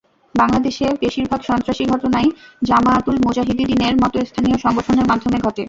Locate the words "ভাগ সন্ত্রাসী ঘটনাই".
1.31-2.27